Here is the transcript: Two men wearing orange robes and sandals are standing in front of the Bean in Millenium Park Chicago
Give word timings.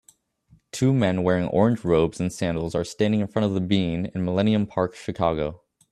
Two 0.71 0.95
men 0.95 1.21
wearing 1.21 1.47
orange 1.49 1.83
robes 1.85 2.19
and 2.19 2.33
sandals 2.33 2.73
are 2.73 2.83
standing 2.83 3.19
in 3.19 3.27
front 3.27 3.45
of 3.45 3.53
the 3.53 3.61
Bean 3.61 4.07
in 4.15 4.25
Millenium 4.25 4.65
Park 4.65 4.95
Chicago 4.95 5.61